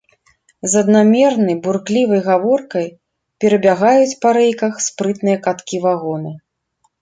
З 0.71 0.81
аднамернай 0.85 1.55
бурклівай 1.65 2.21
гаворкай 2.29 2.87
перабягаюць 3.45 4.17
па 4.25 4.33
рэйках 4.39 4.73
спрытныя 4.87 5.37
каткі 5.45 5.77
вагона. 5.87 6.35